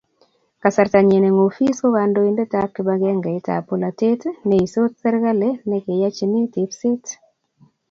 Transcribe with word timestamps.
Kasartanyi 0.61 1.15
eng 1.27 1.39
ofis 1.47 1.77
ko 1.81 1.87
kandoindetab 1.95 2.67
kibagengeitab 2.75 3.61
polatet 3.69 4.21
ne 4.47 4.55
eesoi 4.61 4.93
serikali 5.01 5.49
ne 5.67 5.77
keyochini 5.85 6.39
tepseet. 6.53 7.05